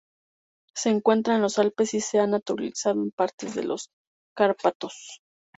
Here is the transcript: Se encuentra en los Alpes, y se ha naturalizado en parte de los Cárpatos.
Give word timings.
Se 0.73 0.89
encuentra 0.89 1.35
en 1.35 1.43
los 1.43 1.59
Alpes, 1.59 1.93
y 1.93 2.01
se 2.01 2.17
ha 2.17 2.25
naturalizado 2.25 3.03
en 3.03 3.11
parte 3.11 3.45
de 3.51 3.63
los 3.65 3.89
Cárpatos. 4.35 5.21